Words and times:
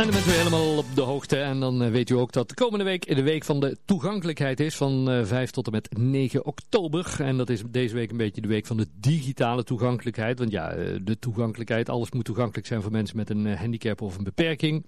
En 0.00 0.06
dan 0.06 0.14
bent 0.14 0.26
u 0.26 0.30
helemaal 0.30 0.76
op 0.76 0.94
de 0.94 1.00
hoogte. 1.00 1.36
En 1.36 1.60
dan 1.60 1.82
eh, 1.82 1.90
weet 1.90 2.10
u 2.10 2.14
ook 2.14 2.32
dat 2.32 2.48
de 2.48 2.54
komende 2.54 2.84
week 2.84 3.14
de 3.16 3.22
week 3.22 3.44
van 3.44 3.60
de 3.60 3.76
toegankelijkheid 3.84 4.60
is. 4.60 4.76
Van 4.76 5.10
uh, 5.10 5.24
5 5.24 5.50
tot 5.50 5.66
en 5.66 5.72
met 5.72 5.98
9 5.98 6.44
oktober. 6.44 7.16
En 7.18 7.36
dat 7.36 7.50
is 7.50 7.62
deze 7.70 7.94
week 7.94 8.10
een 8.10 8.16
beetje 8.16 8.40
de 8.40 8.48
week 8.48 8.66
van 8.66 8.76
de 8.76 8.86
digitale 8.92 9.64
toegankelijkheid. 9.64 10.38
Want 10.38 10.50
ja, 10.50 10.70
eh, 10.70 10.98
de 11.02 11.18
toegankelijkheid, 11.18 11.88
alles 11.88 12.10
moet 12.10 12.24
toegankelijk 12.24 12.66
zijn 12.66 12.82
voor 12.82 12.90
mensen 12.90 13.16
met 13.16 13.30
een 13.30 13.56
handicap 13.56 14.00
of 14.00 14.18
een 14.18 14.24
beperking. 14.24 14.86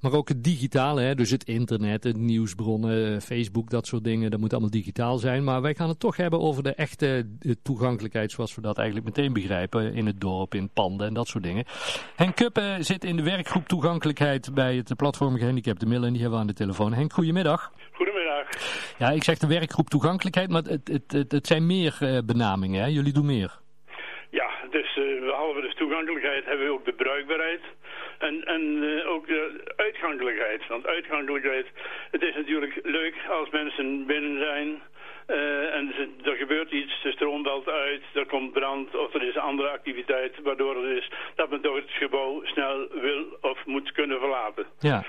Maar 0.00 0.12
ook 0.12 0.28
het 0.28 0.44
digitale, 0.44 1.00
hè, 1.00 1.14
dus 1.14 1.30
het 1.30 1.44
internet, 1.44 2.02
de 2.02 2.14
nieuwsbronnen, 2.14 3.22
Facebook, 3.22 3.70
dat 3.70 3.86
soort 3.86 4.04
dingen. 4.04 4.30
Dat 4.30 4.40
moet 4.40 4.52
allemaal 4.52 4.70
digitaal 4.70 5.18
zijn. 5.18 5.44
Maar 5.44 5.62
wij 5.62 5.74
gaan 5.74 5.88
het 5.88 6.00
toch 6.00 6.16
hebben 6.16 6.40
over 6.40 6.62
de 6.62 6.74
echte 6.74 7.26
toegankelijkheid 7.62 8.30
zoals 8.30 8.54
we 8.54 8.60
dat 8.60 8.76
eigenlijk 8.76 9.06
meteen 9.06 9.32
begrijpen. 9.32 9.94
In 9.94 10.06
het 10.06 10.20
dorp, 10.20 10.54
in 10.54 10.70
panden 10.72 11.06
en 11.06 11.14
dat 11.14 11.28
soort 11.28 11.44
dingen. 11.44 11.64
Henk 12.16 12.36
Kuppen 12.36 12.84
zit 12.84 13.04
in 13.04 13.16
de 13.16 13.22
werkgroep 13.22 13.68
toegankelijkheid 13.68 14.50
bij 14.54 14.74
het 14.74 14.96
platform 14.96 15.36
Gehandicapten 15.36 15.88
Millen. 15.88 16.06
En 16.06 16.12
die 16.12 16.20
hebben 16.20 16.38
we 16.38 16.44
aan 16.44 16.54
de 16.54 16.62
telefoon. 16.62 16.92
Henk, 16.92 17.12
goedemiddag. 17.12 17.72
Goedemiddag. 17.92 18.46
Ja, 18.98 19.10
ik 19.10 19.24
zeg 19.24 19.38
de 19.38 19.46
werkgroep 19.46 19.88
toegankelijkheid, 19.88 20.50
maar 20.50 20.62
het, 20.62 20.88
het, 20.88 21.12
het, 21.12 21.32
het 21.32 21.46
zijn 21.46 21.66
meer 21.66 21.98
uh, 22.02 22.18
benamingen. 22.24 22.82
Hè? 22.82 22.88
Jullie 22.88 23.12
doen 23.12 23.26
meer. 23.26 23.60
Ja, 24.30 24.50
dus 24.70 24.96
uh, 24.96 25.20
behalve 25.20 25.60
de 25.60 25.74
toegankelijkheid 25.76 26.44
hebben 26.44 26.66
we 26.66 26.72
ook 26.72 26.84
de 26.84 26.92
bruikbaarheid. 26.92 27.60
En, 28.18 28.44
en 28.44 28.62
uh, 28.62 29.08
ook 29.08 29.26
de 29.26 29.72
uitgankelijkheid. 29.76 30.66
Want 30.68 30.86
uitgankelijkheid, 30.86 31.66
het 32.10 32.22
is 32.22 32.34
natuurlijk 32.34 32.80
leuk 32.82 33.14
als 33.30 33.50
mensen 33.50 34.06
binnen 34.06 34.38
zijn... 34.38 34.82
Uh, 35.28 35.74
en 35.74 35.94
er 36.22 36.36
gebeurt 36.36 36.70
iets, 36.70 37.02
de 37.02 37.12
stroom 37.12 37.44
valt 37.44 37.68
uit, 37.68 38.02
er 38.14 38.26
komt 38.26 38.52
brand 38.52 38.96
of 38.96 39.14
er 39.14 39.22
is 39.22 39.34
een 39.34 39.40
andere 39.40 39.68
activiteit 39.68 40.42
waardoor 40.42 40.76
het 40.76 40.96
is 40.98 41.10
dat 41.34 41.50
men 41.50 41.60
toch 41.60 41.76
het 41.76 41.90
gebouw 41.90 42.44
snel 42.44 42.88
wil 43.00 43.24
of 43.40 43.66
moet 43.66 43.92
kunnen 43.92 44.18
verlaten. 44.18 44.66
Ja. 44.78 45.04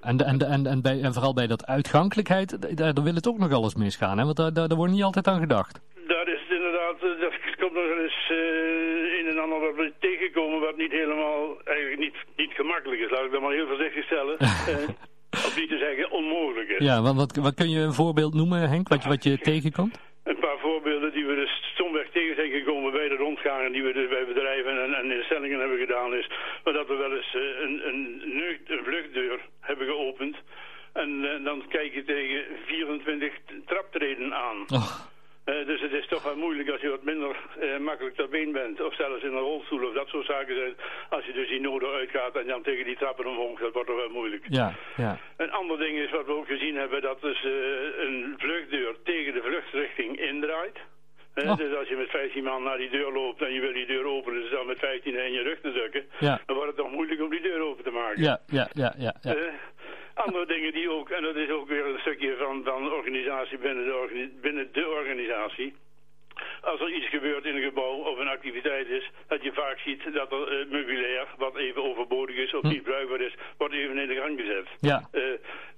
En, 0.00 0.18
en, 0.18 0.38
en, 0.38 0.66
en, 0.66 0.82
bij, 0.82 1.00
en 1.02 1.12
vooral 1.12 1.34
bij 1.34 1.46
dat 1.46 1.66
uitgankelijkheid, 1.66 2.76
daar, 2.78 2.94
daar 2.94 3.04
wil 3.04 3.14
het 3.14 3.28
ook 3.28 3.38
nog 3.38 3.52
alles 3.52 3.74
misgaan, 3.74 4.18
hè? 4.18 4.24
want 4.24 4.36
daar, 4.36 4.52
daar, 4.52 4.68
daar 4.68 4.76
wordt 4.76 4.92
niet 4.92 5.02
altijd 5.02 5.26
aan 5.26 5.40
gedacht. 5.40 5.80
Daar 6.06 6.28
is 6.28 6.40
het 6.40 6.56
inderdaad, 6.56 7.00
dat 7.00 7.32
komt 7.60 7.72
nog 7.72 7.98
eens 7.98 8.30
uh, 8.30 9.18
een 9.18 9.26
en 9.28 9.38
ander 9.38 9.60
wat 9.60 9.74
we 9.74 9.92
tegenkomen 9.98 10.60
wat 10.60 10.76
niet 10.76 10.90
helemaal, 10.90 11.60
eigenlijk 11.64 11.98
niet, 11.98 12.16
niet 12.36 12.52
gemakkelijk 12.52 13.00
is, 13.00 13.10
laat 13.10 13.24
ik 13.24 13.32
dat 13.32 13.40
maar 13.40 13.52
heel 13.52 13.66
voorzichtig 13.66 14.04
stellen. 14.04 14.36
Of 15.52 15.58
niet 15.58 15.68
te 15.68 15.78
zeggen 15.78 16.10
onmogelijk 16.10 16.68
is. 16.68 16.86
Ja, 16.86 17.02
wat, 17.02 17.14
wat, 17.14 17.36
wat 17.36 17.54
kun 17.54 17.70
je 17.70 17.80
een 17.80 18.00
voorbeeld 18.02 18.34
noemen, 18.34 18.68
Henk, 18.68 18.88
wat 18.88 19.02
je, 19.02 19.08
wat 19.08 19.24
je 19.24 19.38
tegenkomt? 19.38 20.00
Een 20.24 20.38
paar 20.38 20.58
voorbeelden 20.58 21.12
die 21.12 21.26
we 21.26 21.34
dus 21.34 21.52
stomweg 21.72 22.08
tegen 22.10 22.34
zijn 22.34 22.50
gekomen 22.50 22.92
bij 22.92 23.08
de 23.08 23.16
rondgangen 23.16 23.72
die 23.72 23.82
we 23.82 23.92
dus 23.92 24.08
bij 24.08 24.26
bedrijven 24.26 24.82
en, 24.84 24.94
en 24.94 25.10
instellingen 25.10 25.58
hebben 25.58 25.78
gedaan 25.78 26.14
is, 26.14 26.30
maar 26.64 26.72
dat 26.72 26.86
we 26.86 26.94
wel 26.94 27.16
eens 27.16 27.34
een, 27.34 27.88
een, 27.88 27.98
een 28.66 28.84
vluchtdeur 28.84 29.40
hebben 29.60 29.86
geopend 29.86 30.36
en 30.92 31.10
uh, 31.10 31.44
dan 31.44 31.64
kijk 31.68 31.94
je 31.94 32.04
tegen 32.04 32.44
24 32.66 33.32
traptreden 33.66 34.34
aan. 34.34 34.58
Oh. 34.68 34.90
Uh, 35.46 35.66
dus 35.66 35.80
het 35.80 35.92
is 35.92 36.06
toch 36.08 36.22
wel 36.22 36.36
moeilijk 36.36 36.68
als 36.70 36.80
je 36.80 36.88
wat 36.88 37.02
minder 37.02 37.36
uh, 37.62 37.78
makkelijk 37.78 38.16
ter 38.16 38.28
been 38.28 38.52
bent. 38.52 38.80
Of 38.80 38.94
zelfs 38.94 39.22
in 39.22 39.32
een 39.32 39.38
rolstoel 39.38 39.86
of 39.86 39.94
dat 39.94 40.08
soort 40.08 40.26
zaken 40.26 40.54
zijn. 40.56 40.74
Als 41.10 41.24
je 41.24 41.32
dus 41.32 41.48
die 41.48 41.60
noden 41.60 41.92
uitgaat 41.92 42.36
en 42.36 42.46
dan 42.46 42.62
tegen 42.62 42.84
die 42.84 42.96
trappen 42.96 43.26
omhoog, 43.26 43.58
dat 43.58 43.72
wordt 43.72 43.88
toch 43.88 43.96
wel 43.96 44.08
moeilijk. 44.08 44.44
Ja, 44.48 44.74
ja. 44.96 45.18
Ander 45.62 45.78
ding 45.78 45.98
is 45.98 46.10
wat 46.10 46.26
we 46.26 46.32
ook 46.32 46.46
gezien 46.46 46.76
hebben, 46.76 47.02
dat 47.02 47.20
dus 47.20 47.44
uh, 47.44 47.52
een 48.04 48.34
vluchtdeur 48.38 48.96
tegen 49.04 49.32
de 49.32 49.42
vluchtrichting 49.42 50.20
indraait. 50.20 50.78
Oh. 51.34 51.56
Dus 51.56 51.76
als 51.76 51.88
je 51.88 51.96
met 51.96 52.10
15 52.10 52.44
man 52.44 52.62
naar 52.62 52.76
die 52.78 52.90
deur 52.90 53.12
loopt 53.12 53.42
en 53.42 53.52
je 53.52 53.60
wil 53.60 53.72
die 53.72 53.86
deur 53.86 54.04
openen, 54.04 54.40
dus 54.40 54.50
dan 54.50 54.66
met 54.66 54.78
15 54.78 55.14
in 55.14 55.32
je 55.32 55.42
rug 55.42 55.60
te 55.60 55.72
drukken, 55.72 56.04
ja. 56.18 56.40
dan 56.46 56.56
wordt 56.56 56.70
het 56.70 56.80
toch 56.80 56.92
moeilijk 56.92 57.20
om 57.22 57.30
die 57.30 57.40
deur 57.40 57.60
open 57.60 57.84
te 57.84 57.90
maken. 57.90 58.22
Ja, 58.22 58.40
ja, 58.46 58.68
ja, 58.72 58.94
ja. 58.98 59.14
ja. 59.22 59.34
andere 60.14 60.46
dingen 60.46 60.72
die 60.72 60.90
ook, 60.90 61.10
en 61.10 61.22
dat 61.22 61.36
is 61.36 61.50
ook 61.50 61.68
weer 61.68 61.86
een 61.86 61.98
stukje 61.98 62.36
van, 62.36 62.64
van 62.64 62.92
organisatie 62.92 63.58
binnen 63.58 63.84
de, 63.84 63.94
organi 63.94 64.30
binnen 64.40 64.68
de 64.72 64.88
organisatie. 64.88 65.74
Als 66.62 66.80
er 66.80 66.92
iets 66.92 67.08
gebeurt 67.08 67.44
in 67.44 67.56
een 67.56 67.62
gebouw 67.62 67.94
of 67.94 68.18
een 68.18 68.28
activiteit 68.28 68.88
is, 68.88 69.10
dat 69.28 69.42
je 69.42 69.52
vaak 69.52 69.78
ziet 69.78 70.02
dat 70.12 70.32
er 70.32 70.60
uh, 70.60 70.70
meubilair, 70.70 71.26
wat 71.38 71.56
even 71.56 71.82
overbodig 71.82 72.36
is 72.36 72.54
of 72.54 72.62
hm. 72.62 72.68
niet 72.68 72.82
bruikbaar 72.82 73.20
is, 73.20 73.34
wordt 73.58 73.74
even 73.74 73.98
in 73.98 74.08
de 74.08 74.14
gang 74.14 74.40
gezet. 74.40 74.66
Ja. 74.80 75.08
Uh, 75.12 75.22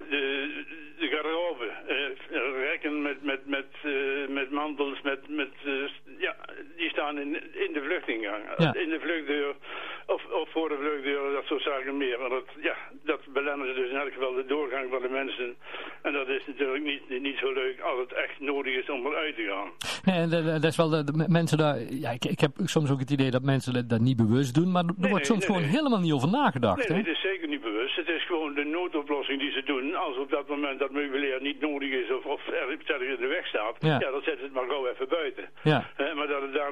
de, 0.09 0.63
de 0.99 1.07
garderobe, 1.07 1.71
uh, 1.89 2.63
rekken 2.63 3.01
met, 3.01 3.23
met, 3.23 3.45
met, 3.45 3.67
met 4.27 4.51
mantels, 4.51 5.01
met, 5.01 5.29
met 5.29 5.51
ja, 6.17 6.35
die 6.77 6.89
staan 6.89 7.19
in, 7.19 7.33
in 7.53 7.73
de 7.73 7.81
vluchtingang. 7.81 8.43
Ja. 8.57 8.73
In 8.73 8.89
de 8.89 8.99
vluchtdeur 8.99 9.55
of, 10.05 10.25
of 10.25 10.49
voor 10.49 10.69
de 10.69 10.77
vluchtdeur, 10.77 11.31
dat 11.31 11.34
soort 11.45 11.61
zaken 11.61 11.97
meer. 11.97 12.17
Want 12.17 12.31
dat, 12.31 12.45
ja, 12.61 12.75
dat 13.03 13.21
belemmert 13.33 13.75
dus 13.75 13.89
in 13.89 13.97
elk 13.97 14.13
geval 14.13 14.33
de 14.33 14.45
doorgang 14.45 14.89
van 14.89 15.01
de 15.01 15.09
mensen. 15.09 15.55
En 16.01 16.13
dat 16.13 16.27
is 16.27 16.45
natuurlijk 16.47 16.83
niet, 16.83 17.21
niet 17.21 17.37
zo 17.37 17.53
leuk 17.53 17.79
als 17.79 17.99
het 17.99 18.13
echt 18.13 18.39
nodig 18.39 18.73
is 18.75 18.89
om 18.89 19.05
eruit 19.05 19.35
te 19.35 19.45
gaan. 19.51 19.69
Nee, 20.05 20.43
dat 20.43 20.63
is 20.63 20.77
wel 20.77 20.89
de, 20.89 21.03
de 21.03 21.25
mensen 21.27 21.57
daar. 21.57 21.77
Ja, 21.89 22.09
ik, 22.11 22.25
ik 22.25 22.39
heb 22.39 22.51
soms 22.63 22.91
ook 22.91 22.99
het 22.99 23.11
idee 23.11 23.31
dat 23.31 23.43
mensen 23.43 23.87
dat, 23.87 23.99
niet 23.99 24.17
bewust 24.17 24.53
doen, 24.53 24.71
maar 24.71 24.83
er 24.83 24.93
nee, 24.97 25.09
wordt 25.09 25.25
soms 25.25 25.39
nee, 25.39 25.47
gewoon 25.47 25.61
nee. 25.61 25.77
helemaal 25.77 25.99
niet 25.99 26.13
over 26.13 26.29
nagedacht. 26.29 26.77
Nee, 26.77 26.87
hè? 26.87 26.93
nee, 26.93 27.03
het 27.03 27.15
is 27.15 27.21
zeker 27.21 27.47
niet 27.47 27.61
bewust. 27.61 27.95
Het 27.95 28.07
is 28.07 28.25
gewoon 28.25 28.53
de 28.53 28.63
noodoplossing 28.63 29.39
die 29.39 29.51
ze 29.51 29.63
doen. 29.63 29.95
Als 29.95 30.17
op 30.17 30.29
dat 30.29 30.47
moment 30.47 30.79
dat 30.79 30.91
meubilair 30.91 31.41
niet 31.41 31.59
nodig 31.61 31.89
is 31.89 32.11
of, 32.11 32.25
of 32.25 32.47
er 32.47 32.71
in 33.03 33.19
de 33.19 33.27
weg 33.27 33.47
staat, 33.47 33.75
Ja. 33.79 33.99
ja, 33.99 34.11
dan 34.11 34.21
zet 34.21 34.41
het 34.41 34.53
maar 34.53 34.67
gauw 34.67 34.87
even 34.87 35.07
buiten. 35.07 35.45
Ja. 35.63 35.89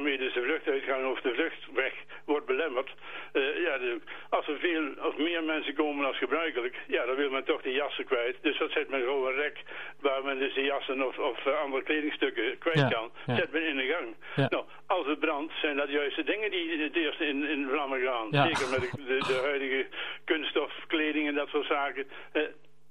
Daarmee 0.03 0.21
dus 0.25 0.33
de 0.33 0.41
vluchtuitgang 0.43 1.11
of 1.11 1.21
de 1.21 1.33
vluchtweg 1.33 1.93
wordt 2.25 2.45
belemmerd. 2.45 2.89
eh, 3.33 3.57
ja, 3.61 3.77
de- 3.77 4.01
als 4.29 4.47
er 4.47 4.57
veel 4.59 4.83
of 5.01 5.17
meer 5.17 5.43
mensen 5.43 5.73
komen 5.73 6.05
als 6.05 6.17
gebruikelijk, 6.17 6.75
ja, 6.87 7.05
dan 7.05 7.15
wil 7.15 7.29
men 7.29 7.43
toch 7.43 7.61
de 7.61 7.71
jassen 7.71 8.05
kwijt. 8.05 8.37
Dus 8.41 8.57
dat 8.57 8.71
zet 8.71 8.89
men 8.89 9.01
gewoon 9.01 9.27
een 9.27 9.35
rek 9.35 9.57
waar 9.99 10.23
men 10.23 10.39
dus 10.39 10.53
de 10.53 10.61
jassen 10.61 11.07
of, 11.07 11.17
of 11.19 11.45
eh, 11.45 11.59
andere 11.61 11.83
kledingstukken 11.83 12.57
kwijt 12.57 12.77
Ja, 12.79 12.87
kan. 12.87 13.11
ja. 13.25 13.35
Zet 13.35 13.51
men 13.51 13.67
in 13.67 13.75
de 13.77 13.85
gang. 13.85 14.15
Ja. 14.35 14.47
Nou, 14.49 14.65
als 14.87 15.05
het 15.07 15.19
brandt, 15.19 15.53
zijn 15.61 15.77
dat 15.77 15.89
juist 15.89 16.15
de 16.15 16.23
dingen 16.23 16.51
die 16.51 16.81
het 16.81 16.95
eerst 16.95 17.19
in, 17.19 17.43
in 17.49 17.67
vlammen 17.69 18.01
gaan. 18.01 18.27
Zeker 18.47 18.69
met 18.69 18.81
de, 18.81 19.03
de, 19.05 19.17
de 19.27 19.39
huidige 19.43 19.87
kunststof, 20.25 20.73
kleding 20.87 21.27
en 21.27 21.35
dat 21.35 21.47
soort 21.49 21.65
zaken. 21.67 22.07
Eh, 22.31 22.41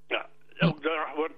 ja, 0.07 0.29
ook 0.59 0.83
daar 0.83 1.11
wordt, 1.15 1.33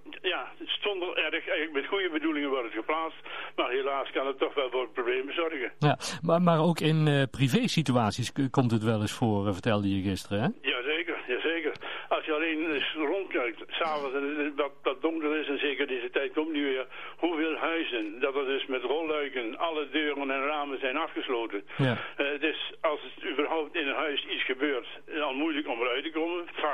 zonder 0.88 1.10
erg, 1.18 1.34
eigenlijk 1.48 1.72
met 1.74 1.86
goede 1.88 2.10
bedoelingen 2.10 2.50
wordt 2.50 2.64
het 2.70 2.74
geplaatst. 2.82 3.20
Maar 3.56 3.70
helaas 3.70 4.12
kan 4.12 4.28
het 4.28 4.40
toch 4.40 4.54
wel 4.54 4.70
voor 4.70 4.88
problemen 4.90 5.34
zorgen. 5.34 5.72
Ja, 5.80 5.98
maar, 6.22 6.42
maar 6.42 6.60
ook 6.70 6.80
in 6.80 7.08
eh 7.08 7.24
privé-situaties 7.32 8.32
k- 8.32 8.52
komt 8.52 8.72
het 8.72 8.84
wel 8.84 9.02
eens 9.02 9.18
voor, 9.22 9.48
eh, 9.48 9.54
vertelde 9.54 9.96
je 9.96 10.02
gisteren, 10.10 10.40
hè? 10.42 10.70
Jazeker, 10.70 11.18
jazeker. 11.28 11.74
Als 12.10 12.26
je 12.26 12.34
alleen 12.34 12.72
eens 12.74 12.94
rondkijkt, 12.94 13.64
s'avonds 13.68 14.16
en 14.16 14.54
wat, 14.56 14.72
wat 14.84 15.02
donker 15.02 15.36
is, 15.42 15.48
en 15.48 15.60
zeker 15.60 15.88
deze 15.88 16.10
tijd 16.10 16.34
komt 16.34 16.52
nu 16.52 16.64
weer, 16.64 16.86
hoeveel 17.18 17.56
huizen, 17.56 18.20
dat 18.20 18.36
er 18.36 18.46
dus 18.46 18.66
met 18.66 18.82
rolluiken, 18.84 19.58
alle 19.58 19.88
deuren 19.92 20.32
en 20.32 20.44
ramen 20.46 20.80
zijn 20.80 20.98
afgesloten. 20.98 21.64
Ja. 21.78 21.98
Eh, 22.18 22.26
het 22.32 22.44
is, 22.44 22.74
als 22.82 23.00
het 23.08 23.32
überhaupt 23.32 23.76
in 23.76 23.88
een 23.88 23.96
huis 23.96 24.26
iets 24.34 24.46
gebeurt, 24.46 24.88
eh, 25.06 25.22
al 25.22 25.34
moeilijk 25.34 25.68
om 25.68 25.80
eruit 25.82 26.04
te 26.04 26.10
komen. 26.10 26.15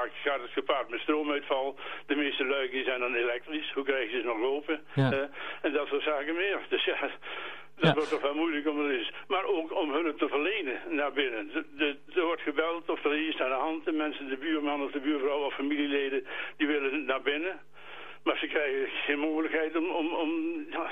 Vaak 0.02 0.12
gaat 0.24 0.42
het 0.42 0.52
gepaard 0.52 0.90
met 0.90 1.00
stroomuitval. 1.00 1.76
De 2.06 2.16
meeste 2.16 2.46
luiken 2.46 2.84
zijn 2.84 3.00
dan 3.00 3.14
elektrisch. 3.16 3.72
Hoe 3.74 3.84
krijg 3.84 4.12
je 4.12 4.20
ze 4.20 4.26
nog 4.26 4.40
lopen? 4.40 4.82
Ja. 4.94 5.12
Eh, 5.12 5.20
en 5.62 5.72
dat 5.74 5.88
soort 5.88 6.04
zaken 6.04 6.36
meer. 6.36 6.60
Dus 6.70 6.84
ja, 6.86 7.00
dat 7.02 7.12
Ja. 7.90 7.94
wordt 7.94 8.10
toch 8.10 8.22
wel 8.22 8.36
moeilijk 8.36 8.68
om 8.68 8.86
er 8.86 8.92
is. 9.00 9.12
Maar 9.28 9.44
ook 9.44 9.76
om 9.82 9.92
hulp 9.92 10.18
te 10.18 10.28
verlenen 10.28 10.82
naar 10.90 11.12
binnen. 11.14 11.48
De, 11.54 11.66
de, 11.78 11.98
er 12.14 12.26
wordt 12.26 12.42
gebeld 12.42 12.90
of 12.90 13.04
er 13.06 13.18
iets 13.18 13.40
aan 13.40 13.50
de 13.50 13.56
hand. 13.56 13.86
De 13.86 13.92
mensen, 13.92 14.28
de 14.30 14.38
buurman 14.38 14.84
of 14.84 14.92
de 14.92 15.00
buurvrouw 15.00 15.46
of 15.46 15.54
familieleden, 15.54 16.26
die 16.58 16.68
willen 16.68 17.06
naar 17.06 17.22
binnen. 17.22 17.60
Maar 18.24 18.38
ze 18.38 18.48
krijgen 18.48 18.88
geen 19.06 19.20
mogelijkheid 19.20 19.76
om... 19.76 19.90
om, 19.90 20.14
om 20.14 20.32
ja, 20.70 20.90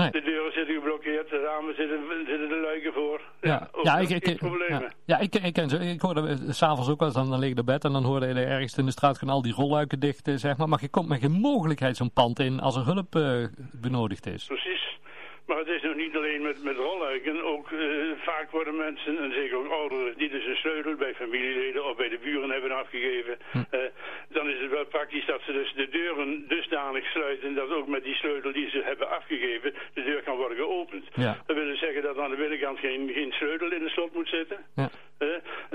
Nee. 0.00 0.10
De 0.10 0.22
deuren 0.22 0.52
zitten 0.52 0.74
geblokkeerd, 0.74 1.30
de 1.30 1.40
ramen 1.40 1.74
zitten, 1.74 1.98
zitten 2.26 2.48
de 2.48 2.60
luiken 2.62 2.92
voor. 2.92 3.20
Ja, 3.40 3.68
ja, 3.82 3.98
dat 3.98 4.10
ik, 4.10 4.26
ik, 4.26 4.36
problemen. 4.36 4.80
ja, 4.80 4.90
ja, 5.04 5.18
ik, 5.18 5.34
ik 5.34 5.52
ken 5.52 5.68
ze. 5.68 5.78
Ik 5.78 6.00
hoorde 6.00 6.20
eh, 6.20 6.36
s'avonds 6.48 6.90
ook 6.90 6.98
wel 6.98 7.08
eens, 7.08 7.16
dan, 7.16 7.30
dan 7.30 7.38
lig 7.38 7.50
ik 7.50 7.58
op 7.58 7.66
bed 7.66 7.84
en 7.84 7.92
dan 7.92 8.04
hoorde 8.04 8.26
je 8.26 8.34
ergens 8.34 8.78
in 8.78 8.84
de 8.84 8.90
straat 8.90 9.18
gaan 9.18 9.28
al 9.28 9.42
die 9.42 9.54
rolluiken 9.54 10.00
dicht, 10.00 10.30
zeg 10.34 10.56
maar. 10.56 10.68
Maar 10.68 10.78
je 10.80 10.88
komt 10.88 11.08
met 11.08 11.20
geen 11.20 11.40
mogelijkheid 11.40 11.96
zo'n 11.96 12.12
pand 12.12 12.38
in 12.38 12.60
als 12.60 12.76
er 12.76 12.84
hulp 12.84 13.14
eh, 13.14 13.44
benodigd 13.80 14.26
is. 14.26 14.44
Precies. 14.44 14.76
Maar 15.46 15.58
het 15.58 15.68
is 15.68 15.82
nog 15.82 15.94
niet 15.94 16.16
alleen 16.16 16.42
met, 16.42 16.62
met 16.64 16.76
rolluiken. 16.76 17.44
Ook 17.44 17.70
eh, 17.72 17.78
vaak 18.16 18.50
worden 18.50 18.76
mensen, 18.76 19.18
en 19.18 19.32
zeker 19.32 19.56
ook 19.56 19.70
ouderen, 19.70 20.18
die 20.18 20.28
dus 20.28 20.46
een 20.46 20.56
sleutel 20.56 20.94
bij 20.94 21.14
familieleden 21.14 21.86
of 21.86 21.96
bij 21.96 22.08
de 22.08 22.18
buren 22.18 22.50
hebben 22.50 22.70
afgegeven. 22.70 23.38
Hm. 23.50 23.64
dan 24.28 24.48
is 24.48 24.60
het 24.60 24.70
wel 24.70 24.84
praktisch 24.84 25.26
dat 25.26 25.40
ze 25.46 25.52
dus 25.52 25.72
de 25.74 25.88
deuren 25.88 26.48
dusdanig 26.48 27.04
sluiten 27.04 27.54
dat 27.54 27.70
ook 27.70 27.86
met 27.86 28.04
die 28.04 28.14
sleutel 28.14 28.52
die 28.52 28.70
ze 28.70 28.82
hebben 28.84 29.10
afgegeven, 29.10 29.74
de 29.94 30.02
deur 30.02 30.22
kan 30.22 30.36
worden 30.36 30.56
geopend. 30.56 31.04
Ja. 31.14 31.36
Dat 31.46 31.56
wil 31.56 31.76
zeggen 31.76 32.02
dat 32.02 32.18
aan 32.18 32.30
de 32.30 32.36
binnenkant 32.36 32.78
geen, 32.78 33.10
geen 33.14 33.32
sleutel 33.32 33.72
in 33.72 33.82
de 33.82 33.88
slot 33.88 34.14
moet 34.14 34.28
zitten. 34.28 34.58
Ja. 34.74 34.90
Eh, 35.18 35.28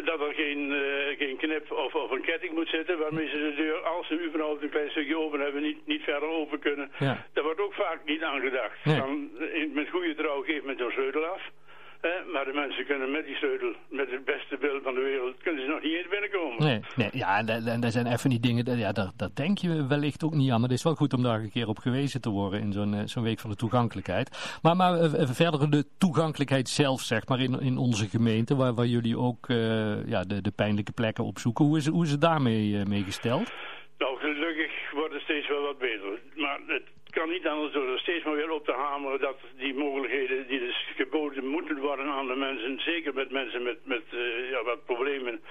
dat 0.06 0.19
er 0.19 0.33
geen, 0.33 0.71
uh, 0.71 1.18
geen 1.18 1.38
knip 1.38 1.71
of, 1.71 1.95
of 1.95 2.11
een 2.11 2.21
ketting 2.21 2.53
moet 2.53 2.68
zitten 2.68 2.97
waarmee 2.97 3.30
ze 3.30 3.38
de 3.38 3.53
deur, 3.56 3.77
als 3.77 4.07
ze 4.07 4.23
überhaupt 4.25 4.63
een 4.63 4.69
klein 4.69 4.89
stukje 4.89 5.18
open 5.18 5.39
hebben, 5.39 5.61
niet, 5.61 5.88
niet 5.88 6.03
verder 6.03 6.30
open 6.30 6.59
kunnen. 6.59 6.91
Ja. 7.00 7.25
Daar 7.33 7.44
wordt 7.44 7.59
ook 7.59 7.73
vaak 7.73 8.00
niet 8.06 8.23
aan 8.23 8.41
gedacht. 8.41 8.77
Dan, 8.83 9.30
in, 9.53 9.71
met 9.73 9.89
goede 9.89 10.15
trouw 10.15 10.41
geeft 10.41 10.65
men 10.65 10.77
zo'n 10.77 10.91
sleutel 10.91 11.25
af 11.25 11.41
maar 12.31 12.45
de 12.45 12.53
mensen 12.53 12.85
kunnen 12.85 13.11
met 13.11 13.25
die 13.25 13.35
sleutel, 13.35 13.73
met 13.91 14.11
het 14.11 14.25
beste 14.25 14.57
beeld 14.57 14.83
van 14.83 14.93
de 14.93 15.01
wereld, 15.01 15.38
kunnen 15.43 15.63
ze 15.63 15.69
nog 15.69 15.81
niet 15.81 15.93
eens 15.93 16.07
binnenkomen. 16.07 16.63
Nee, 16.63 16.79
nee 16.95 17.09
ja, 17.13 17.47
en 17.47 17.81
dat 17.81 17.91
zijn 17.91 18.07
even 18.07 18.29
die 18.29 18.39
dingen, 18.39 18.77
ja, 18.77 18.91
daar, 18.91 19.11
daar 19.15 19.29
denk 19.33 19.57
je 19.57 19.88
wellicht 19.88 20.23
ook 20.23 20.33
niet 20.33 20.51
aan. 20.51 20.59
Maar 20.59 20.69
het 20.69 20.77
is 20.77 20.83
wel 20.83 20.95
goed 20.95 21.13
om 21.13 21.23
daar 21.23 21.39
een 21.39 21.51
keer 21.51 21.67
op 21.67 21.77
gewezen 21.77 22.21
te 22.21 22.29
worden 22.29 22.59
in 22.59 22.73
zo'n 22.73 22.93
eh, 22.93 23.23
week 23.23 23.39
van 23.39 23.49
de 23.49 23.55
toegankelijkheid. 23.55 24.57
Maar, 24.61 24.75
maar 24.75 25.03
uh, 25.03 25.29
verder 25.29 25.69
de 25.69 25.85
toegankelijkheid 25.97 26.69
zelf, 26.69 27.01
zeg 27.01 27.27
maar, 27.27 27.39
in, 27.39 27.59
in 27.59 27.77
onze 27.77 28.07
gemeente, 28.07 28.55
waar, 28.55 28.73
waar 28.73 28.85
jullie 28.85 29.17
ook 29.17 29.49
uh, 29.49 30.07
ja, 30.07 30.23
de, 30.23 30.41
de 30.41 30.51
pijnlijke 30.51 30.91
plekken 30.91 31.23
opzoeken. 31.23 31.65
Hoe 31.65 31.77
is, 31.77 31.87
hoe 31.87 32.05
is 32.05 32.11
het 32.11 32.21
daarmee 32.21 32.69
uh, 32.69 33.05
gesteld? 33.05 33.51
Nou, 34.01 34.18
gelukkig 34.18 34.71
wordt 34.92 35.13
het 35.13 35.21
steeds 35.21 35.48
wel 35.48 35.62
wat 35.62 35.77
beter. 35.77 36.19
Maar 36.36 36.59
het 36.68 36.83
kan 37.09 37.30
niet 37.30 37.48
anders 37.48 37.74
door 37.74 37.88
er 37.88 38.00
steeds 38.00 38.25
maar 38.25 38.36
weer 38.36 38.51
op 38.51 38.65
te 38.65 38.71
hameren 38.71 39.19
dat 39.19 39.38
die 39.57 39.74
mogelijkheden 39.74 40.48
die 40.48 40.59
dus 40.59 40.86
geboden 40.95 41.45
moeten 41.45 41.80
worden 41.80 42.06
aan 42.06 42.27
de 42.27 42.36
mensen, 42.36 42.80
zeker 42.80 43.13
met 43.13 43.31
mensen 43.31 43.63
met, 43.63 43.77
met 43.83 44.01
uh, 44.12 44.50
ja, 44.50 44.63
wat 44.63 44.86
problemen 44.86 45.42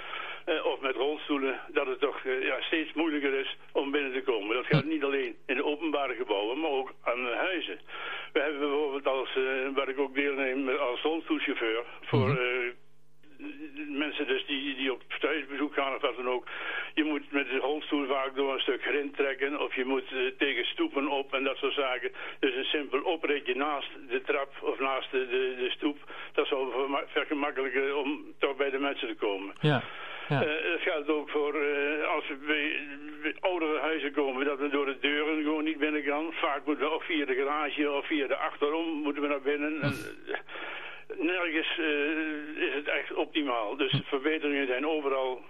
uh, 0.47 0.67
of 0.67 0.81
met 0.81 0.95
rolstoelen, 0.95 1.61
dat 1.73 1.87
het 1.87 2.01
toch 2.01 2.25
uh, 2.25 2.43
ja, 2.43 2.61
steeds 2.61 2.93
moeilijker 2.93 3.35
is 3.35 3.57
om 3.73 3.91
binnen 3.91 4.13
te 4.13 4.23
komen. 4.23 4.57
Dat 4.57 4.67
gaat 4.67 4.85
niet 4.85 5.05
alleen 5.05 5.37
in 5.47 5.57
de 5.57 5.65
openbare 5.65 6.15
gebouwen, 6.15 6.61
maar 6.61 6.71
ook 6.71 6.93
aan 7.03 7.27
huizen. 7.27 7.79
We 8.33 8.41
hebben 8.41 8.61
bijvoorbeeld 8.61 9.07
als, 9.07 9.39
waar 9.75 9.89
ik 9.89 9.99
ook 9.99 10.15
deelneem 10.15 10.69
als 10.69 11.03
rolstoelchauffeur 11.03 11.85
voor... 12.01 12.39
Mensen 14.05 14.27
dus 14.27 14.45
die, 14.47 14.77
die 14.77 14.93
op 14.93 15.03
thuisbezoek 15.21 15.75
gaan 15.75 15.95
of 15.95 16.01
wat 16.01 16.17
dan 16.17 16.29
ook. 16.29 16.47
Je 16.95 17.05
moet 17.05 17.33
met 17.33 17.49
de 17.49 17.57
rolstoel 17.57 18.07
vaak 18.07 18.35
door 18.35 18.53
een 18.53 18.61
stuk 18.61 18.83
grind 18.83 19.17
trekken 19.17 19.61
of 19.61 19.75
je 19.75 19.85
moet 19.85 20.11
uh, 20.13 20.31
tegen 20.39 20.65
stoepen 20.65 21.09
op 21.09 21.35
en 21.35 21.45
dat 21.45 21.57
soort 21.57 21.75
zaken. 21.75 22.11
Dus 22.39 22.55
een 22.55 22.65
simpel 22.65 23.01
opritje 23.01 23.55
naast 23.55 23.91
de 24.09 24.23
trap 24.23 24.53
of 24.63 24.79
naast 24.79 25.11
de, 25.11 25.29
de, 25.29 25.55
de 25.59 25.71
stoep, 25.71 25.99
dat 26.33 26.45
is 26.45 26.51
wel 26.51 26.89
vergemakkelijker 27.07 27.97
om 27.97 28.25
toch 28.39 28.57
bij 28.57 28.71
de 28.71 28.79
mensen 28.79 29.09
te 29.09 29.15
komen. 29.15 29.55
Ja. 29.61 29.83
Ja. 30.29 30.43
Uh, 30.43 30.71
dat 30.73 30.81
geldt 30.81 31.09
ook 31.09 31.31
voor 31.31 31.55
uh, 31.55 32.09
als 32.15 32.29
we 32.29 32.37
bij, 32.47 32.81
bij, 33.23 33.35
oudere 33.41 33.79
huizen 33.79 34.13
komen, 34.13 34.45
dat 34.45 34.59
we 34.59 34.69
door 34.69 34.87
de 34.87 34.99
deuren 35.01 35.43
gewoon 35.43 35.65
niet 35.65 35.79
binnen 35.79 36.05
kan. 36.05 36.33
Vaak 36.33 36.65
moeten 36.65 36.85
we 36.85 36.95
of 36.95 37.05
via 37.05 37.25
de 37.25 37.35
garage 37.35 37.91
of 37.91 38.07
via 38.07 38.27
de 38.27 38.37
achterom 38.37 38.87
moeten 39.03 39.23
we 39.23 39.29
naar 39.29 39.41
binnen. 39.41 39.77
Hm. 39.81 39.85
En, 39.85 39.95
nergens 41.19 41.79
uh, 41.79 42.67
is 42.67 42.75
het 42.75 42.89
echt 42.89 43.15
optimaal. 43.15 43.77
Dus 43.77 43.91
hm. 43.91 44.03
verbeteringen 44.03 44.67
zijn 44.67 44.87
overal 44.87 45.41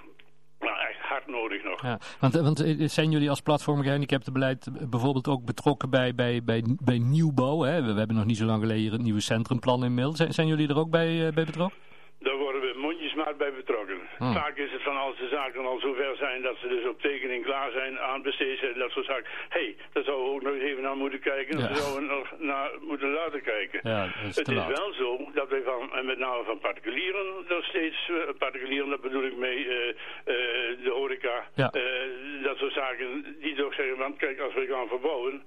nou, 0.61 0.79
echt 0.89 1.01
hard 1.01 1.27
nodig 1.27 1.65
nog. 1.65 1.83
Ja, 1.83 1.99
want, 2.21 2.35
want 2.35 2.61
eh, 2.65 2.89
zijn 2.89 3.11
jullie 3.11 3.31
als 3.31 3.41
platform 3.41 3.83
gehandicaptenbeleid 3.83 4.91
bijvoorbeeld 4.91 5.29
ook 5.29 5.45
betrokken 5.45 5.91
bij, 5.91 6.15
bij, 6.15 6.43
bij, 6.45 6.63
bij 6.85 6.99
nieuwbouw? 6.99 7.61
Hè? 7.61 7.83
We, 7.83 7.93
we, 7.93 7.99
hebben 7.99 8.17
nog 8.17 8.25
niet 8.25 8.37
zo 8.37 8.45
lang 8.45 8.61
geleden 8.61 8.83
hier 8.83 8.93
het 8.93 9.03
nieuwe 9.03 9.21
centrumplan 9.21 9.85
in 9.85 9.95
mail. 9.95 10.13
Zijn, 10.17 10.33
zijn 10.33 10.47
jullie 10.47 10.69
er 10.69 10.79
ook 10.79 10.91
bij, 10.91 11.31
bij 11.35 11.45
betrokken? 11.45 11.79
Daar 12.19 12.37
worden 12.37 12.61
we 12.61 12.79
mondjesmaat 12.79 13.37
bij 13.39 13.53
betrokken. 13.53 13.80
Hmm. 14.19 14.35
Vaak 14.35 14.57
is 14.57 14.73
het 14.73 14.83
van 14.83 14.97
als 14.97 15.17
de 15.17 15.29
zaken 15.29 15.65
al 15.65 15.79
zover 15.79 16.17
zijn 16.17 16.43
dat 16.43 16.57
ze 16.61 16.69
dus 16.69 16.87
op 16.87 17.01
tekening 17.01 17.45
klaar 17.45 17.71
zijn, 17.71 17.99
aan 17.99 18.23
besteed 18.23 18.59
zijn, 18.59 18.79
dat 18.79 18.91
soort 18.91 19.07
zaken. 19.07 19.25
Hé, 19.49 19.61
hey, 19.61 19.77
daar 19.93 20.05
zouden 20.05 20.27
we 20.27 20.35
ook 20.35 20.43
nog 20.43 20.55
even 20.55 20.83
naar 20.83 20.97
moeten 20.97 21.21
kijken. 21.21 21.59
Ja. 21.59 21.67
Daar 21.67 21.77
zouden 21.77 22.09
we 22.09 22.15
nog 22.15 22.29
naar 22.39 22.71
moeten 22.81 23.11
laten 23.11 23.43
kijken. 23.43 23.81
Ja, 23.83 24.09
is 24.27 24.37
het 24.37 24.49
is 24.49 24.67
wel 24.67 24.93
zo 24.93 25.31
dat 25.35 25.49
wij 25.49 25.63
van, 25.63 25.93
en 25.95 26.07
met 26.07 26.19
name 26.19 26.45
van 26.45 26.59
particulieren, 26.59 27.27
dat 27.49 27.63
steeds, 27.63 28.09
uh, 28.09 28.17
particulieren, 28.39 28.91
dat 28.91 29.01
bedoel 29.01 29.25
ik 29.25 29.37
mee, 29.37 29.59
uh, 29.65 29.87
uh, 29.87 29.95
de 30.85 30.91
horeca, 30.93 31.45
dat 32.43 32.57
soort 32.57 32.73
zaken, 32.73 33.37
die 33.41 33.55
toch 33.55 33.75
zeggen, 33.75 33.97
want 33.97 34.17
kijk, 34.17 34.41
als 34.41 34.55
we 34.55 34.67
gaan 34.67 34.89
verbouwen, 34.89 35.43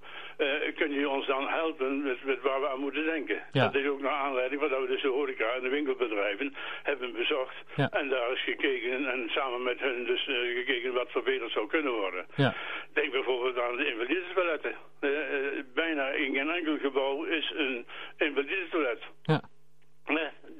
kun 0.76 0.92
je 0.92 1.10
ons 1.10 1.28
dan 1.28 1.48
helpen 1.48 2.04
met, 2.04 2.24
met 2.24 2.42
waar 2.42 2.62
we 2.62 2.70
aan 2.70 2.80
moeten 2.80 3.06
denken. 3.06 3.42
Dat 3.52 3.76
is 3.76 3.88
ook 3.88 4.02
naar 4.02 4.12
aanleiding 4.12 4.62
van 4.62 4.70
dat 4.70 4.82
we 4.82 4.88
dus 4.88 5.02
de 5.02 5.08
horeca 5.08 5.54
en 5.54 5.62
de 5.62 5.70
winkelbedrijven 5.70 6.56
hebben 6.84 7.14
bezocht. 7.14 7.56
En 7.76 8.10
daar 8.10 8.23
is 8.32 8.44
gekeken 8.44 9.12
en 9.12 9.30
samen 9.30 9.64
met 9.64 9.80
hen 9.80 10.06
dus 10.06 10.28
uh, 10.28 10.58
gekeken 10.58 10.94
wat 10.94 11.12
verbeterd 11.12 11.52
zou 11.52 11.68
kunnen 11.68 11.94
worden. 11.94 12.26
Ja. 12.36 12.56
Denk 12.94 13.12
bijvoorbeeld 13.12 13.60
aan 13.60 13.76
de 13.76 13.88
invalidetoiletten. 13.88 14.76
Uh, 15.02 15.10
uh, 15.10 15.64
bijna 15.74 16.08
in 16.08 16.34
geen 16.34 16.50
enkel 16.50 16.78
gebouw 16.78 17.24
is 17.24 17.54
een 17.56 17.86
invalidetoilet. 18.18 19.02
Ja. 19.24 19.42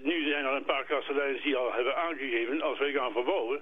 nu 0.04 0.30
zijn 0.30 0.46
er 0.46 0.54
een 0.54 0.66
paar 0.66 0.84
kasteleiders 0.84 1.44
die 1.44 1.56
al 1.56 1.74
hebben 1.74 1.96
aangegeven, 1.96 2.62
als 2.62 2.80
wij 2.80 2.92
gaan 2.92 3.12
verbouwen, 3.12 3.62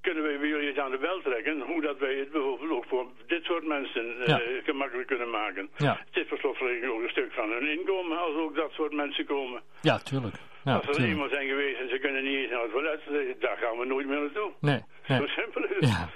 kunnen 0.00 0.22
wij 0.22 0.38
bij 0.38 0.48
jullie 0.48 0.68
het 0.68 0.78
aan 0.78 0.90
de 0.90 0.98
bel 0.98 1.20
trekken 1.22 1.60
hoe 1.60 1.80
dat 1.80 1.98
wij 1.98 2.14
het 2.14 2.30
bijvoorbeeld 2.30 2.70
ook 2.70 2.84
voor 2.84 3.06
dit 3.26 3.44
soort 3.44 3.66
mensen 3.66 4.14
ja. 4.26 4.40
gemakkelijk 4.64 5.08
kunnen 5.08 5.30
maken. 5.30 5.70
Ja. 5.76 6.00
Het 6.10 6.26
is 6.26 6.44
ook 6.44 7.02
een 7.02 7.08
stuk 7.08 7.32
van 7.32 7.50
hun 7.50 7.68
inkomen 7.68 8.18
als 8.18 8.34
ook 8.34 8.54
dat 8.54 8.72
soort 8.72 8.92
mensen 8.92 9.26
komen. 9.26 9.62
Ja, 9.80 9.98
tuurlijk. 9.98 10.34
Ja, 10.64 10.74
Als 10.74 10.98
er 10.98 11.08
iemand 11.08 11.30
zijn 11.30 11.48
geweest 11.48 11.80
en 11.80 11.88
ze 11.88 11.98
kunnen 11.98 12.24
niet 12.24 12.36
eens 12.36 12.50
naar 12.50 12.62
het 12.62 12.70
toilet, 12.70 13.00
daar 13.40 13.56
gaan 13.56 13.78
we 13.78 13.86
nooit 13.86 14.06
meer 14.06 14.20
naartoe. 14.20 14.50
Nee. 14.60 14.80
nee. 15.06 15.18
Zo 15.18 15.26
simpel 15.26 15.64
is 15.64 15.70
het. 15.70 15.88
Ja. 15.88 16.08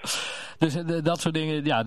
Dus 0.58 0.76
uh, 0.76 1.02
dat 1.02 1.20
soort 1.20 1.35
dingen, 1.35 1.64
ja, 1.64 1.85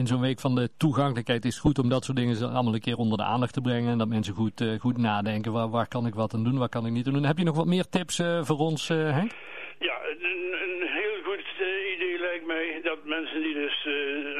in, 0.00 0.06
zo'n 0.06 0.20
week 0.20 0.40
van 0.40 0.54
de 0.54 0.68
toegankelijkheid 0.76 1.44
is 1.44 1.54
het 1.54 1.62
goed 1.62 1.78
om 1.78 1.88
dat 1.88 2.04
soort 2.04 2.16
dingen 2.16 2.52
allemaal 2.52 2.74
een 2.74 2.80
keer 2.80 2.96
onder 2.96 3.18
de 3.18 3.24
aandacht 3.24 3.52
te 3.52 3.60
brengen. 3.60 3.92
En 3.92 3.98
dat 3.98 4.08
mensen 4.08 4.34
goed, 4.34 4.60
uh, 4.60 4.80
goed 4.80 4.98
nadenken, 4.98 5.52
waar, 5.52 5.70
waar 5.70 5.88
kan 5.88 6.06
ik 6.06 6.14
wat 6.14 6.34
aan 6.34 6.44
doen, 6.44 6.58
waar 6.58 6.68
kan 6.68 6.86
ik 6.86 6.92
niet 6.92 7.06
aan 7.06 7.12
doen. 7.12 7.24
Heb 7.24 7.38
je 7.38 7.44
nog 7.44 7.56
wat 7.56 7.66
meer 7.66 7.88
tips 7.88 8.16
voor 8.40 8.58
ons, 8.58 8.88
Henk? 8.88 9.32
Ja, 9.78 9.96
een, 10.04 10.54
een 10.64 10.88
heel 10.88 11.22
goed 11.24 11.44
idee 11.96 12.18
lijkt 12.18 12.46
mij 12.46 12.80
dat 12.82 12.98
mensen 13.04 13.42
die 13.42 13.54
dus, 13.54 13.82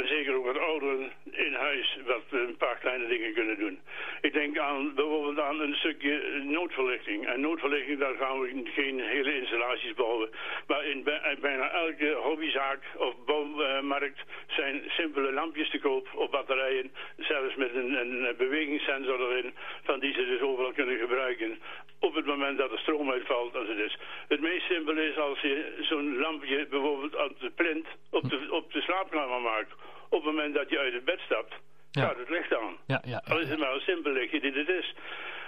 zeker 0.08 0.34
ook 0.34 0.46
wat 0.46 0.58
ouderen, 0.58 1.10
in 1.38 1.54
huis 1.54 1.98
wat 2.06 2.22
een 2.30 2.56
paar 2.56 2.78
kleine 2.78 3.06
dingen 3.06 3.32
kunnen 3.32 3.58
doen. 3.58 3.80
Ik 4.20 4.32
denk 4.32 4.58
aan 4.58 4.94
bijvoorbeeld 4.94 5.38
aan 5.38 5.60
een 5.60 5.74
stukje 5.74 6.42
noodverlichting. 6.44 7.26
En 7.26 7.40
noodverlichting, 7.40 7.98
daar 7.98 8.14
gaan 8.14 8.40
we 8.40 8.70
geen 8.74 9.00
hele 9.00 9.40
installaties 9.40 9.94
bouwen. 9.94 10.28
Maar 10.66 10.84
in 10.86 11.02
bijna 11.40 11.70
elke 11.70 12.18
hobbyzaak 12.22 12.80
of 12.96 13.14
bouwmarkt 13.26 14.20
zijn 14.46 14.82
simpele 14.88 15.32
lampjes 15.32 15.70
te 15.70 15.78
koop 15.78 16.08
op 16.14 16.30
batterijen. 16.30 16.92
Zelfs 17.18 17.54
met 17.54 17.74
een, 17.74 17.92
een 17.92 18.34
bewegingssensor 18.36 19.20
erin, 19.20 19.54
van 19.82 20.00
die 20.00 20.12
ze 20.12 20.26
dus 20.26 20.40
overal 20.40 20.72
kunnen 20.72 20.98
gebruiken. 20.98 21.58
Op 22.00 22.14
het 22.14 22.26
moment 22.26 22.58
dat 22.58 22.72
er 22.72 22.78
stroom 22.78 23.10
uitvalt 23.10 23.56
als 23.56 23.68
het 23.68 23.78
is. 23.78 23.98
Het 24.28 24.40
meest 24.40 24.66
simpele 24.66 25.08
is 25.08 25.18
als 25.18 25.40
je 25.40 25.76
zo'n 25.80 26.18
lampje 26.18 26.66
bijvoorbeeld 26.66 27.16
aan 27.16 27.34
de 27.38 27.50
plint 27.50 27.86
op 28.10 28.30
de, 28.30 28.46
op 28.50 28.72
de 28.72 28.80
slaapkamer 28.80 29.40
maakt. 29.40 29.72
Op 30.08 30.24
het 30.24 30.34
moment 30.34 30.54
dat 30.54 30.70
je 30.70 30.78
uit 30.78 30.92
het 30.92 31.04
bed 31.04 31.20
stapt 31.20 31.54
ja. 31.90 32.06
gaat 32.06 32.18
het 32.18 32.28
licht 32.28 32.56
aan. 32.56 32.76
Ja, 32.86 33.02
ja, 33.04 33.22
Al 33.28 33.40
is 33.40 33.48
het 33.48 33.58
maar 33.58 33.74
een 33.74 33.80
simpel 33.80 34.12
lichtje 34.12 34.40
die 34.40 34.52
het 34.52 34.68
is. 34.68 34.94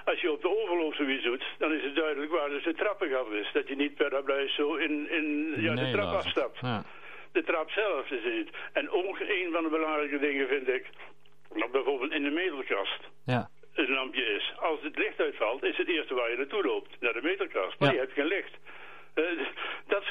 Als 0.04 0.20
je 0.20 0.32
op 0.32 0.42
de 0.42 0.62
overloop 0.62 0.94
zoiets 0.94 1.24
doet, 1.24 1.44
dan 1.58 1.72
is 1.72 1.82
het 1.82 1.94
duidelijk 1.94 2.32
waar 2.32 2.48
dus 2.48 2.64
de 2.64 2.74
trappengat 2.74 3.30
is. 3.32 3.50
Dat 3.52 3.68
je 3.68 3.76
niet 3.76 3.94
per 3.94 4.16
abluis 4.16 4.54
zo 4.54 4.74
in, 4.74 5.10
in 5.10 5.54
ja, 5.56 5.74
de 5.74 5.90
trap 5.92 6.14
afstapt. 6.14 6.58
Ja. 6.60 6.84
De 7.32 7.42
trap 7.42 7.70
zelf 7.70 8.10
is 8.10 8.24
het. 8.24 8.56
En 8.72 8.90
ook 8.90 9.20
een 9.20 9.48
van 9.52 9.62
de 9.62 9.68
belangrijke 9.68 10.18
dingen 10.18 10.48
vind 10.48 10.68
ik, 10.68 10.86
dat 11.54 11.70
bijvoorbeeld 11.72 12.12
in 12.12 12.22
de 12.22 12.30
meterkast 12.30 13.00
ja. 13.24 13.50
een 13.74 13.90
lampje 13.90 14.24
is. 14.24 14.52
Als 14.56 14.82
het 14.82 14.96
licht 14.96 15.20
uitvalt, 15.20 15.62
is 15.62 15.76
het 15.76 15.88
eerste 15.88 16.14
waar 16.14 16.30
je 16.30 16.36
naartoe 16.36 16.64
loopt, 16.64 17.00
naar 17.00 17.12
de 17.12 17.22
meterkast. 17.22 17.78
Maar 17.78 17.92
je 17.92 17.98
hebt 17.98 18.12
geen 18.12 18.26
licht. 18.26 18.58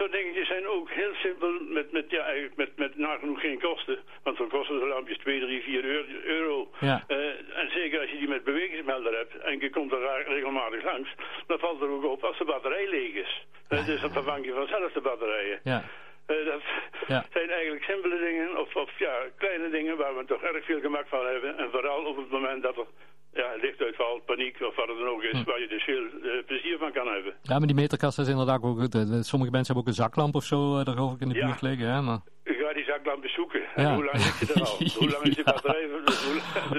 Soort 0.10 0.22
dingetjes 0.22 0.48
zijn 0.48 0.68
ook 0.68 0.90
heel 0.90 1.14
simpel 1.14 1.52
met, 1.60 1.92
met, 1.92 2.06
ja, 2.10 2.24
eigenlijk 2.24 2.56
met, 2.56 2.78
met 2.78 2.98
nagenoeg 2.98 3.40
geen 3.40 3.60
kosten. 3.60 4.00
Want 4.24 4.38
dan 4.38 4.50
kosten 4.50 4.80
de 4.80 4.86
lampjes 4.86 5.18
2, 5.18 5.40
3, 5.40 5.62
4 5.62 5.84
euro. 6.24 6.70
Ja. 6.80 7.04
Uh, 7.08 7.18
en 7.60 7.70
zeker 7.70 8.00
als 8.00 8.10
je 8.10 8.18
die 8.18 8.28
met 8.28 8.44
bewegingsmelder 8.44 9.18
hebt 9.18 9.38
en 9.38 9.60
je 9.60 9.70
komt 9.70 9.92
er 9.92 10.24
regelmatig 10.28 10.84
langs, 10.84 11.10
dan 11.48 11.60
valt 11.60 11.82
er 11.82 11.90
ook 11.90 12.04
op 12.04 12.24
als 12.24 12.38
de 12.38 12.46
batterij 12.46 12.88
leeg 12.90 13.14
is. 13.14 13.46
Uh, 13.70 13.86
dus 13.86 14.02
dan 14.02 14.12
vervang 14.12 14.46
je 14.46 14.54
vanzelf 14.54 14.92
de 14.92 15.02
batterijen. 15.02 15.60
Ja. 15.64 15.84
Uh, 16.28 16.46
dat 16.46 16.62
ja. 17.08 17.26
zijn 17.32 17.50
eigenlijk 17.50 17.84
simpele 17.84 18.20
dingen, 18.20 18.58
of, 18.60 18.76
of 18.76 19.00
ja, 19.00 19.16
kleine 19.38 19.70
dingen 19.70 19.98
waar 19.98 20.18
we 20.18 20.26
toch 20.26 20.42
erg 20.42 20.66
veel 20.66 20.80
gemak 20.80 21.08
van 21.08 21.26
hebben. 21.26 21.58
En 21.58 21.70
vooral 21.72 22.06
op 22.06 22.18
het 22.18 22.30
moment 22.30 22.64
dat 22.64 22.78
er 22.78 22.86
ja, 23.34 23.56
lichtuitval, 23.62 24.22
paniek 24.26 24.62
of 24.62 24.76
wat 24.76 24.88
het 24.88 24.98
dan 24.98 25.08
ook 25.08 25.24
is, 25.24 25.40
hm. 25.40 25.44
waar 25.44 25.60
je 25.60 25.68
dus 25.68 25.84
veel 25.84 26.04
uh, 26.04 26.46
plezier 26.46 26.78
van 26.78 26.92
kan 26.92 27.08
hebben. 27.08 27.34
Ja, 27.42 27.58
maar 27.58 27.68
die 27.68 27.76
meterkast 27.76 28.20
is 28.20 28.28
inderdaad 28.28 28.64
ook, 28.64 28.78
uh, 28.78 28.86
sommige 29.32 29.52
mensen 29.52 29.74
hebben 29.74 29.76
ook 29.76 29.88
een 29.88 30.04
zaklamp 30.04 30.36
of 30.36 30.44
zo, 30.44 30.78
uh, 30.78 30.86
daar 30.86 30.96
geloof 30.96 31.14
ik 31.14 31.22
in 31.22 31.30
de 31.30 31.36
ja. 31.36 31.46
buurt 31.46 31.62
liggen, 31.62 31.88
hè, 31.88 32.02
maar... 32.02 32.20
Ga 32.44 32.74
die 32.74 32.84
zaklamp 32.84 33.22
bezoeken. 33.22 33.62
En 33.76 33.84
ja. 33.84 33.94
hoe 33.96 34.06
lang 34.06 34.20
zit 34.20 34.48
je 34.48 34.54
er 34.54 34.62
al? 34.62 34.78
hoe 35.00 35.10
lang 35.10 35.24
is 35.24 35.36
die 35.36 35.44
batterij? 35.44 35.88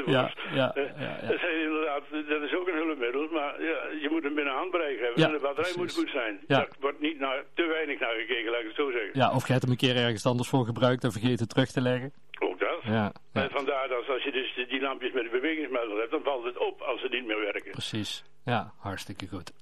ja, 0.07 0.33
ja, 0.55 0.73
ja, 0.75 1.19
Dat, 1.27 1.35
is 1.35 1.43
inderdaad, 1.65 2.03
dat 2.29 2.43
is 2.43 2.55
ook 2.55 2.69
een 2.69 2.75
hulpmiddel, 2.75 3.29
maar 3.33 3.63
ja, 3.63 3.79
je 4.03 4.09
moet 4.11 4.23
hem 4.23 4.35
binnen 4.35 4.55
handbereik 4.55 5.01
hebben 5.01 5.25
en 5.25 5.33
de 5.33 5.39
batterij 5.43 5.73
moet 5.77 5.95
goed 5.95 6.11
zijn. 6.11 6.41
Daar 6.47 6.69
wordt 6.81 7.01
niet 7.01 7.19
naar, 7.19 7.45
te 7.55 7.65
weinig 7.65 8.01
naar 8.01 8.15
gekeken, 8.15 8.51
laat 8.51 8.61
ik 8.61 8.67
het 8.67 8.77
zo 8.77 8.91
zeggen. 8.91 9.11
Ja, 9.13 9.33
of 9.35 9.47
je 9.47 9.53
hebt 9.53 9.65
hem 9.65 9.73
een 9.73 9.85
keer 9.85 9.97
ergens 9.97 10.27
anders 10.27 10.49
voor 10.49 10.65
gebruikt 10.65 11.05
en 11.05 11.13
vergeten 11.13 11.49
terug 11.49 11.71
te 11.71 11.81
leggen. 11.81 12.13
Ja, 12.83 13.13
ja. 13.33 13.49
vandaar 13.49 13.89
dat 13.89 14.09
als 14.09 14.23
je 14.23 14.33
dus 14.33 14.69
die 14.69 14.81
lampjes 14.81 15.13
met 15.13 15.23
de 15.23 15.31
bewegingsmelder 15.31 15.99
hebt, 15.99 16.11
dan 16.11 16.23
valt 16.23 16.45
het 16.45 16.59
op 16.59 16.81
als 16.81 17.01
ze 17.01 17.09
niet 17.11 17.27
meer 17.27 17.41
werken. 17.41 17.71
Precies. 17.71 18.25
Ja, 18.45 18.73
hartstikke 18.79 19.29
goed. 19.29 19.53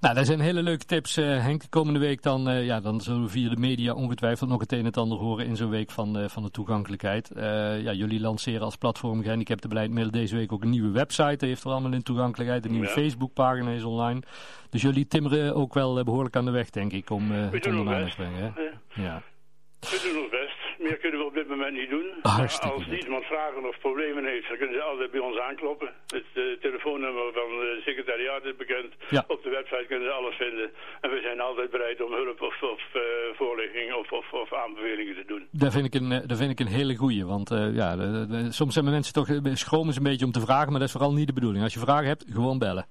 Nou, 0.00 0.14
dat 0.14 0.26
zijn 0.26 0.40
hele 0.40 0.62
leuke 0.62 0.84
tips, 0.84 1.18
uh, 1.18 1.42
Henk. 1.42 1.62
De 1.62 1.68
komende 1.68 1.98
week 1.98 2.22
dan, 2.22 2.48
uh, 2.48 2.66
ja, 2.66 2.80
dan 2.80 3.00
zullen 3.00 3.22
we 3.22 3.28
via 3.28 3.48
de 3.48 3.56
media 3.56 3.94
ongetwijfeld 3.94 4.50
nog 4.50 4.60
het 4.60 4.72
een 4.72 4.78
en 4.78 4.84
het 4.84 4.96
ander 4.96 5.18
horen 5.18 5.46
in 5.46 5.56
zo'n 5.56 5.70
week 5.70 5.90
van, 5.90 6.18
uh, 6.18 6.28
van 6.28 6.42
de 6.42 6.50
toegankelijkheid. 6.50 7.30
ja, 7.34 7.92
jullie 7.92 8.20
lanceren 8.20 8.60
als 8.60 8.76
platform 8.76 9.22
gehandicaptenbeleid 9.22 10.12
deze 10.12 10.36
week 10.36 10.52
ook 10.52 10.62
een 10.62 10.70
nieuwe 10.70 10.90
website. 10.90 11.36
Dat 11.36 11.40
heeft 11.40 11.64
er 11.64 11.70
allemaal 11.70 11.92
in 11.92 12.02
toegankelijkheid. 12.02 12.64
Een 12.64 12.70
nieuwe 12.70 12.86
ja. 12.86 12.92
Facebookpagina 12.92 13.70
is 13.70 13.84
online. 13.84 14.22
Dus 14.70 14.82
jullie 14.82 15.06
timmeren 15.06 15.54
ook 15.54 15.74
wel 15.74 16.04
behoorlijk 16.04 16.36
aan 16.36 16.44
de 16.44 16.50
weg, 16.50 16.70
denk 16.70 16.92
ik, 16.92 17.10
om 17.10 17.30
het 17.30 17.66
onder 17.66 17.94
aandacht 17.94 18.10
te 18.10 18.16
brengen. 18.16 18.54
Hè? 18.54 19.02
Ja. 19.02 19.22
We 19.92 19.98
doen 20.06 20.22
ons 20.22 20.32
best. 20.40 20.58
Meer 20.84 20.98
kunnen 21.02 21.18
we 21.20 21.26
op 21.26 21.34
dit 21.40 21.48
moment 21.54 21.74
niet 21.80 21.90
doen. 21.96 22.08
Hartstikke 22.22 22.74
als 22.74 22.86
iemand 23.04 23.24
vragen 23.24 23.68
of 23.70 23.76
problemen 23.88 24.24
heeft, 24.32 24.48
dan 24.48 24.58
kunnen 24.60 24.76
ze 24.78 24.82
altijd 24.82 25.10
bij 25.10 25.24
ons 25.28 25.38
aankloppen. 25.48 25.90
Het 26.18 26.30
uh, 26.34 26.42
telefoonnummer 26.66 27.26
van 27.38 27.48
het 27.72 27.82
secretariaat 27.88 28.44
is 28.44 28.56
bekend. 28.56 28.90
Ja. 29.16 29.24
Op 29.34 29.42
de 29.42 29.50
website 29.58 29.86
kunnen 29.88 30.06
ze 30.08 30.12
alles 30.18 30.36
vinden. 30.36 30.70
En 31.00 31.10
we 31.10 31.20
zijn 31.26 31.40
altijd 31.40 31.70
bereid 31.70 31.98
om 32.06 32.12
hulp 32.12 32.40
of, 32.40 32.56
of 32.74 32.82
uh, 32.94 33.02
voorlichting 33.40 33.88
of, 34.00 34.12
of, 34.20 34.26
of, 34.32 34.52
aanbevelingen 34.52 35.14
te 35.14 35.26
doen. 35.26 35.42
Dat 35.50 35.72
vind 35.72 35.86
ik 35.90 35.94
een, 36.00 36.10
dat 36.30 36.38
vind 36.38 36.50
ik 36.50 36.60
een 36.60 36.76
hele 36.78 36.96
goeie. 36.96 37.24
Want 37.26 37.50
uh, 37.50 37.74
ja, 37.80 37.96
de, 37.96 38.26
de, 38.32 38.52
soms 38.52 38.72
zijn 38.72 38.84
mensen 38.84 39.12
toch 39.12 39.28
schromen 39.52 39.92
ze 39.92 39.98
een 39.98 40.10
beetje 40.10 40.26
om 40.30 40.36
te 40.38 40.46
vragen, 40.48 40.70
maar 40.70 40.80
dat 40.80 40.88
is 40.88 40.96
vooral 40.96 41.12
niet 41.12 41.26
de 41.26 41.38
bedoeling. 41.40 41.64
Als 41.64 41.74
je 41.74 41.80
vragen 41.88 42.06
hebt, 42.06 42.24
gewoon 42.32 42.58
bellen. 42.58 42.86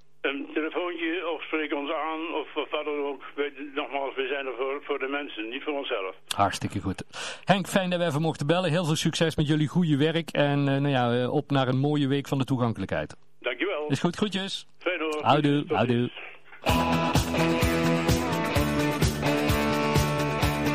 Of 1.23 1.43
spreek 1.43 1.73
ons 1.73 1.91
aan 1.91 2.33
of, 2.33 2.55
of 2.55 2.71
wat 2.71 2.85
dan 2.85 3.05
ook. 3.05 3.23
We, 3.35 3.71
nogmaals, 3.75 4.15
we 4.15 4.27
zijn 4.27 4.45
er 4.45 4.53
voor, 4.57 4.81
voor 4.83 4.99
de 4.99 5.07
mensen, 5.07 5.49
niet 5.49 5.63
voor 5.63 5.73
onszelf. 5.73 6.15
Hartstikke 6.35 6.79
goed. 6.79 7.03
Henk, 7.43 7.67
fijn 7.67 7.89
dat 7.89 7.99
we 7.99 8.05
even 8.05 8.21
mochten 8.21 8.47
bellen. 8.47 8.71
Heel 8.71 8.85
veel 8.85 8.95
succes 8.95 9.35
met 9.35 9.47
jullie 9.47 9.67
goede 9.67 9.97
werk. 9.97 10.29
En 10.29 10.59
uh, 10.59 10.65
nou 10.65 10.87
ja, 10.87 11.29
op 11.29 11.51
naar 11.51 11.67
een 11.67 11.79
mooie 11.79 12.07
week 12.07 12.27
van 12.27 12.37
de 12.37 12.45
toegankelijkheid. 12.45 13.15
Dankjewel. 13.39 13.87
Is 13.87 13.99
goed, 13.99 14.15
groetjes. 14.15 14.67
Fijn 14.77 14.99
hoor. 14.99 15.19
Houdoe, 15.21 15.63
houdoe. 15.67 16.09